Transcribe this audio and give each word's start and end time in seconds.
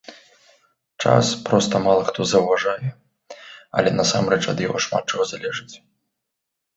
Час 1.03 1.25
проста 1.49 1.81
мала 1.87 2.03
хто 2.07 2.25
заўважае, 2.31 2.89
але 3.81 3.89
насамрэч 3.99 4.39
ад 4.55 4.65
яго 4.67 4.77
шмат 4.87 5.03
чаго 5.15 5.23
залежыць. 5.33 5.75